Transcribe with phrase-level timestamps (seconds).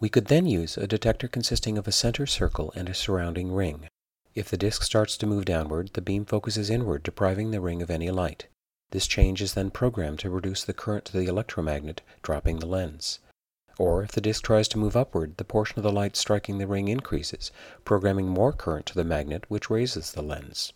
[0.00, 3.88] We could then use a detector consisting of a center circle and a surrounding ring.
[4.34, 7.90] If the disc starts to move downward, the beam focuses inward, depriving the ring of
[7.90, 8.46] any light.
[8.92, 13.18] This change is then programmed to reduce the current to the electromagnet, dropping the lens.
[13.76, 16.66] Or if the disc tries to move upward, the portion of the light striking the
[16.66, 17.50] ring increases,
[17.84, 20.72] programming more current to the magnet, which raises the lens.